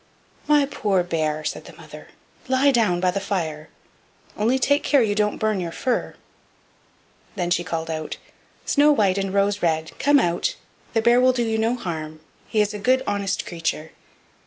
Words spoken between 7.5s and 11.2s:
she called out: "Snow white and Rose red, come out; the